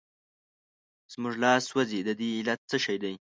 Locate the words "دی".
3.03-3.13